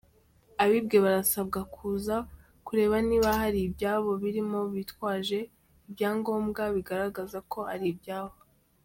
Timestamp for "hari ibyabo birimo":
3.41-4.59